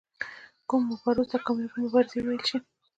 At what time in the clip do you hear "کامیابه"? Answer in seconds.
1.45-1.77